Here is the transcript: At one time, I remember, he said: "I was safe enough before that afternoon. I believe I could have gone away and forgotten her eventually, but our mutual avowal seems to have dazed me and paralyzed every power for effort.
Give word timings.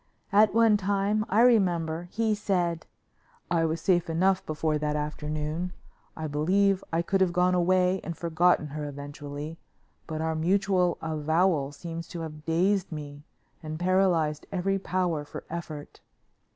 At 0.31 0.55
one 0.55 0.77
time, 0.77 1.23
I 1.29 1.41
remember, 1.41 2.07
he 2.11 2.33
said: 2.33 2.87
"I 3.51 3.65
was 3.65 3.79
safe 3.81 4.09
enough 4.09 4.43
before 4.47 4.79
that 4.79 4.95
afternoon. 4.95 5.73
I 6.17 6.25
believe 6.25 6.83
I 6.91 7.03
could 7.03 7.21
have 7.21 7.31
gone 7.31 7.53
away 7.53 8.01
and 8.03 8.17
forgotten 8.17 8.69
her 8.69 8.85
eventually, 8.89 9.59
but 10.07 10.19
our 10.19 10.33
mutual 10.33 10.97
avowal 11.03 11.71
seems 11.71 12.07
to 12.07 12.21
have 12.21 12.45
dazed 12.45 12.91
me 12.91 13.25
and 13.61 13.79
paralyzed 13.79 14.47
every 14.51 14.79
power 14.79 15.23
for 15.23 15.43
effort. 15.51 16.01